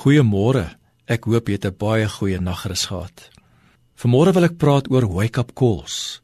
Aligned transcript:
Goeiemôre. 0.00 0.64
Ek 1.12 1.26
hoop 1.28 1.50
jy 1.50 1.58
het 1.58 1.66
'n 1.66 1.76
baie 1.76 2.08
goeie 2.08 2.40
nagrus 2.40 2.86
gehad. 2.88 3.28
Vanmôre 4.00 4.32
wil 4.32 4.44
ek 4.44 4.56
praat 4.56 4.90
oor 4.90 5.04
wake-up 5.04 5.52
calls. 5.54 6.22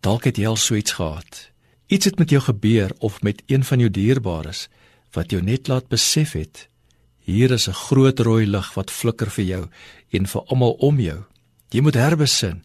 Dalk 0.00 0.24
het 0.24 0.36
jy 0.38 0.46
al 0.46 0.56
so 0.56 0.74
iets 0.74 0.92
gehad. 0.92 1.52
Iets 1.86 2.04
het 2.04 2.18
met 2.18 2.30
jou 2.30 2.40
gebeur 2.40 2.90
of 2.98 3.22
met 3.22 3.42
een 3.46 3.64
van 3.64 3.78
jou 3.78 3.90
dierbares 3.90 4.68
wat 5.12 5.30
jou 5.30 5.42
net 5.42 5.68
laat 5.68 5.88
besef 5.88 6.32
het 6.32 6.68
hier 7.20 7.50
is 7.50 7.68
'n 7.68 7.72
groot 7.72 8.18
rooi 8.18 8.46
lig 8.46 8.74
wat 8.74 8.90
flikker 8.90 9.30
vir 9.30 9.44
jou 9.44 9.68
en 10.10 10.26
vir 10.26 10.42
almal 10.42 10.72
om 10.72 11.00
jou. 11.00 11.22
Jy 11.70 11.80
moet 11.80 11.94
herbesin. 11.94 12.64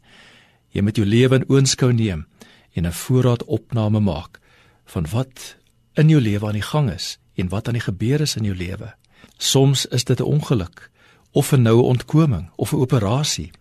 Jy 0.69 0.81
moet 0.81 0.95
jou 0.95 1.05
lewe 1.05 1.35
in 1.35 1.49
oënskou 1.49 1.93
neem 1.93 2.25
en 2.73 2.85
'n 2.85 2.91
voorraadopname 2.91 3.99
maak 3.99 4.39
van 4.85 5.05
wat 5.11 5.55
in 5.93 6.09
jou 6.09 6.21
lewe 6.21 6.47
aan 6.47 6.53
die 6.53 6.69
gang 6.73 6.89
is 6.89 7.19
en 7.35 7.49
wat 7.49 7.67
aan 7.67 7.73
die 7.73 7.91
gebeur 7.91 8.21
is 8.21 8.35
in 8.35 8.43
jou 8.43 8.55
lewe. 8.55 8.95
Soms 9.37 9.85
is 9.85 10.03
dit 10.03 10.19
'n 10.19 10.23
ongeluk 10.23 10.91
of 11.31 11.51
'n 11.51 11.61
noue 11.61 11.83
ontkoming 11.83 12.49
of 12.55 12.71
'n 12.71 12.79
operasie 12.79 13.51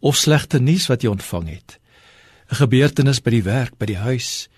of 0.00 0.16
slegte 0.16 0.58
nuus 0.58 0.86
wat 0.86 1.02
jy 1.02 1.08
ontvang 1.08 1.48
het. 1.48 1.78
'n 2.50 2.54
Gebeurtenis 2.54 3.22
by 3.22 3.30
die 3.30 3.42
werk, 3.42 3.78
by 3.78 3.86
die 3.86 3.96
huis, 3.98 4.48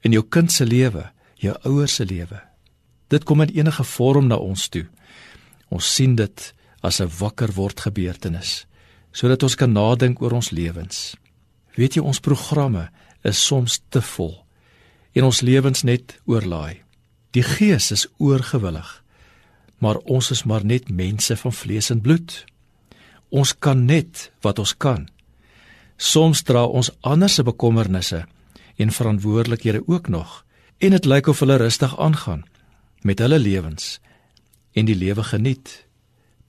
in 0.00 0.12
jou 0.12 0.24
kind 0.28 0.52
se 0.52 0.66
lewe, 0.66 1.10
jou 1.34 1.56
ouers 1.62 1.94
se 1.94 2.04
lewe. 2.04 2.42
Dit 3.08 3.24
kom 3.24 3.40
in 3.40 3.48
enige 3.48 3.84
vorm 3.84 4.26
na 4.26 4.36
ons 4.36 4.68
toe. 4.68 4.86
Ons 5.68 5.94
sien 5.94 6.14
dit 6.14 6.54
as 6.80 7.00
'n 7.00 7.10
wakker 7.18 7.52
word 7.52 7.80
gebeurtenis 7.80 8.66
sodat 9.14 9.42
ons 9.42 9.54
kan 9.54 9.72
nadink 9.72 10.22
oor 10.22 10.32
ons 10.32 10.50
lewens. 10.50 11.14
Weet 11.74 11.94
jy 11.94 12.02
ons 12.02 12.20
programme 12.20 12.90
is 13.22 13.46
soms 13.46 13.80
te 13.88 14.02
vol 14.02 14.46
en 15.12 15.24
ons 15.24 15.40
lewens 15.40 15.82
net 15.82 16.20
oorlaai. 16.26 16.82
Die 17.30 17.42
gees 17.42 17.90
is 17.90 18.08
oorgewillig 18.18 19.03
maar 19.78 19.96
ons 19.96 20.30
is 20.30 20.44
maar 20.44 20.64
net 20.64 20.90
mense 20.90 21.36
van 21.36 21.52
vlees 21.52 21.90
en 21.90 22.00
bloed. 22.00 22.44
Ons 23.28 23.54
kan 23.58 23.84
net 23.84 24.30
wat 24.40 24.58
ons 24.58 24.76
kan. 24.76 25.08
Soms 25.96 26.42
dra 26.42 26.64
ons 26.66 26.90
ander 27.00 27.30
se 27.30 27.42
bekommernisse 27.42 28.24
en 28.76 28.90
verantwoordelikhede 28.90 29.84
ook 29.86 30.08
nog 30.08 30.42
en 30.78 30.90
dit 30.90 31.04
lyk 31.04 31.26
of 31.26 31.38
hulle 31.38 31.56
rustig 31.56 31.98
aangaan 31.98 32.44
met 33.02 33.18
hulle 33.18 33.38
lewens 33.38 34.00
en 34.72 34.86
die 34.86 34.96
lewe 34.98 35.22
geniet. 35.22 35.84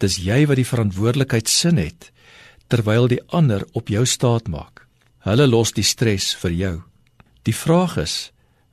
Dis 0.01 0.17
jy 0.17 0.45
wat 0.49 0.59
die 0.59 0.67
verantwoordelikheid 0.67 1.49
sin 1.49 1.77
het 1.77 2.11
terwyl 2.67 3.07
die 3.07 3.21
ander 3.29 3.65
op 3.77 3.91
jou 3.93 4.05
staat 4.09 4.47
maak. 4.49 4.85
Hulle 5.25 5.45
los 5.47 5.73
die 5.73 5.85
stres 5.85 6.33
vir 6.41 6.53
jou. 6.53 6.75
Die 7.45 7.53
vraag 7.53 7.97
is, 8.01 8.15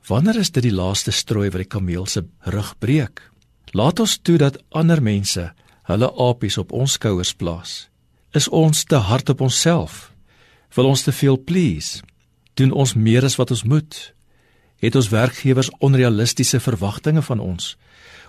wanneer 0.09 0.39
is 0.41 0.51
dit 0.51 0.65
die 0.65 0.73
laaste 0.73 1.13
strooi 1.13 1.51
wat 1.51 1.61
die 1.61 1.69
kameel 1.69 2.07
se 2.07 2.25
rug 2.49 2.73
breek? 2.81 3.32
Laat 3.71 4.01
ons 4.01 4.19
toe 4.19 4.39
dat 4.39 4.59
ander 4.69 5.03
mense 5.03 5.53
hulle 5.83 6.09
apies 6.19 6.59
op 6.59 6.73
ons 6.73 6.93
skouers 6.99 7.35
plaas. 7.35 7.89
Is 8.33 8.49
ons 8.49 8.85
te 8.85 8.97
hard 8.97 9.29
op 9.29 9.41
onsself? 9.41 10.13
Wil 10.75 10.89
ons 10.89 11.03
te 11.03 11.13
veel 11.13 11.39
please? 11.45 12.01
Doen 12.55 12.73
ons 12.73 12.95
meer 12.95 13.25
as 13.25 13.37
wat 13.37 13.51
ons 13.51 13.65
moet? 13.65 13.97
Het 14.83 14.97
ons 14.97 15.09
werkgewers 15.09 15.71
onrealistiese 15.79 16.61
verwagtinge 16.61 17.23
van 17.23 17.41
ons? 17.41 17.77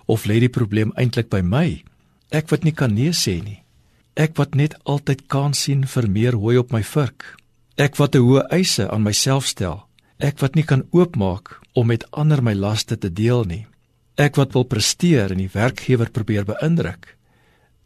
Of 0.06 0.26
lê 0.28 0.40
die 0.44 0.52
probleem 0.52 0.92
eintlik 1.00 1.30
by 1.32 1.42
my? 1.42 1.84
Ek 2.30 2.50
wat 2.52 2.64
nie 2.68 2.76
kan 2.76 2.94
nee 2.94 3.14
sê 3.16 3.40
nie. 3.44 3.62
Ek 4.14 4.36
wat 4.38 4.56
net 4.56 4.76
altyd 4.84 5.26
kan 5.32 5.56
sien 5.58 5.88
vir 5.90 6.10
meer 6.10 6.38
hooi 6.38 6.58
op 6.62 6.74
my 6.76 6.84
vurk. 6.84 7.26
Ek 7.78 7.98
wat 7.98 8.14
te 8.14 8.22
hoë 8.22 8.46
eise 8.54 8.90
aan 8.92 9.06
myself 9.06 9.48
stel. 9.50 9.86
Ek 10.20 10.38
wat 10.44 10.56
nie 10.56 10.66
kan 10.68 10.86
oopmaak 10.92 11.58
om 11.74 11.88
met 11.90 12.06
ander 12.12 12.44
my 12.44 12.54
laste 12.54 12.98
te 12.98 13.10
deel 13.10 13.48
nie. 13.50 13.64
Ek 14.16 14.36
wat 14.38 14.54
wil 14.54 14.66
presteer 14.70 15.32
en 15.34 15.40
die 15.42 15.50
werkgewer 15.50 16.12
probeer 16.14 16.46
beïndruk. 16.46 17.16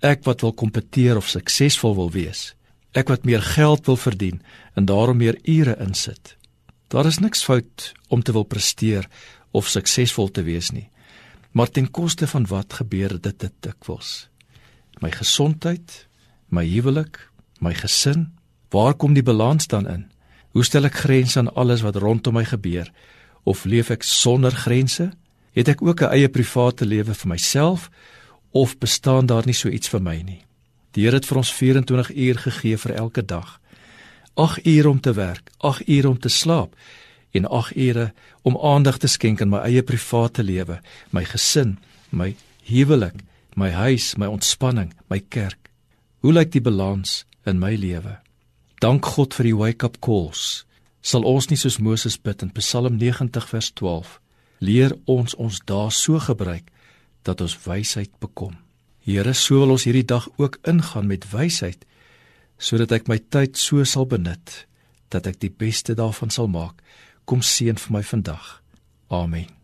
Ek 0.04 0.26
wat 0.28 0.44
wil 0.44 0.52
kompeteer 0.52 1.16
of 1.18 1.30
suksesvol 1.32 1.96
wil 1.96 2.12
wees. 2.12 2.52
Ek 2.92 3.08
wat 3.08 3.24
meer 3.24 3.42
geld 3.42 3.88
wil 3.88 3.96
verdien 3.96 4.42
en 4.76 4.86
daarom 4.86 5.22
meer 5.22 5.38
ure 5.48 5.78
insit. 5.80 6.36
Daar 6.92 7.08
is 7.08 7.20
niks 7.20 7.46
fout 7.48 7.94
om 8.10 8.24
te 8.24 8.36
wil 8.36 8.44
presteer 8.44 9.08
of 9.56 9.72
suksesvol 9.72 10.28
te 10.32 10.44
wees 10.44 10.72
nie. 10.76 10.90
Maar 11.56 11.72
ten 11.72 11.88
koste 11.92 12.28
van 12.28 12.46
wat 12.52 12.74
gebeur 12.74 13.16
dit 13.16 13.40
dit 13.40 13.54
dikwels? 13.64 14.28
My 15.00 15.12
gesondheid, 15.12 16.08
my 16.50 16.66
huwelik, 16.68 17.22
my 17.60 17.74
gesin, 17.74 18.34
waar 18.70 18.94
kom 18.94 19.16
die 19.16 19.24
balans 19.24 19.68
dan 19.68 19.88
in? 19.88 20.04
Hoe 20.52 20.66
stel 20.66 20.90
ek 20.90 21.06
grense 21.06 21.40
aan 21.40 21.54
alles 21.56 21.86
wat 21.86 21.96
rondom 21.96 22.36
my 22.36 22.44
gebeur? 22.44 22.92
Of 23.48 23.64
leef 23.66 23.94
ek 23.96 24.04
sonder 24.04 24.52
grense? 24.52 25.12
Het 25.58 25.68
ek 25.68 25.82
ook 25.82 26.02
'n 26.02 26.14
eie 26.14 26.30
private 26.30 26.86
lewe 26.86 27.14
vir 27.14 27.28
myself 27.28 27.90
of 28.52 28.78
bestaan 28.78 29.26
daar 29.26 29.46
nie 29.46 29.54
so 29.54 29.70
iets 29.70 29.90
vir 29.90 30.02
my 30.02 30.22
nie? 30.22 30.46
Die 30.92 31.04
Here 31.04 31.16
het 31.16 31.26
vir 31.26 31.38
ons 31.38 31.54
24 31.54 32.16
uur 32.16 32.38
gegee 32.38 32.78
vir 32.78 32.92
elke 32.92 33.26
dag. 33.26 33.60
8 34.34 34.66
ure 34.66 34.90
om 34.90 35.00
te 35.00 35.14
werk, 35.14 35.50
8 35.58 35.88
ure 35.88 36.10
om 36.10 36.20
te 36.20 36.30
slaap 36.30 36.76
en 37.32 37.46
8 37.46 37.76
ure 37.76 38.14
om 38.42 38.58
aandag 38.58 38.98
te 38.98 39.08
skenk 39.08 39.42
aan 39.42 39.50
my 39.50 39.58
eie 39.58 39.82
private 39.82 40.44
lewe, 40.44 40.80
my 41.10 41.24
gesin, 41.24 41.78
my 42.10 42.36
huwelik, 42.64 43.24
my 43.56 43.70
huis, 43.70 44.16
my 44.16 44.26
ontspanning, 44.26 44.94
my 45.08 45.20
kerk. 45.30 45.70
Hoe 46.20 46.34
lyk 46.34 46.52
die 46.52 46.62
balans 46.62 47.26
in 47.46 47.60
my 47.60 47.76
lewe? 47.76 48.20
Dank 48.80 49.06
God 49.06 49.34
vir 49.34 49.44
die 49.44 49.56
wake-up 49.56 49.98
calls. 50.00 50.66
Sal 51.02 51.24
ons 51.24 51.50
nie 51.50 51.58
soos 51.58 51.80
Moses 51.80 52.18
bid 52.18 52.42
in 52.42 52.52
Psalm 52.52 52.98
90 52.98 53.50
vers 53.50 53.72
12 53.72 54.20
leer 54.60 54.96
ons 55.06 55.36
ons 55.36 55.60
dae 55.66 55.92
so 55.92 56.20
gebruik 56.20 56.72
dat 57.28 57.42
ons 57.42 57.58
wysheid 57.66 58.12
bekom. 58.24 58.56
Here, 59.04 59.34
so 59.34 59.62
wil 59.62 59.76
ons 59.76 59.86
hierdie 59.88 60.08
dag 60.08 60.28
ook 60.38 60.60
ingaan 60.68 61.08
met 61.08 61.30
wysheid 61.32 61.86
sodat 62.58 62.92
ek 62.96 63.06
my 63.08 63.20
tyd 63.22 63.60
so 63.60 63.84
sal 63.86 64.08
benut 64.10 64.64
dat 65.14 65.28
ek 65.30 65.38
die 65.44 65.54
beste 65.54 65.94
daarvan 65.96 66.34
sal 66.34 66.50
maak. 66.50 66.82
Kom 67.30 67.44
seën 67.46 67.78
vir 67.78 67.94
my 68.00 68.04
vandag. 68.04 68.58
Amen. 69.14 69.57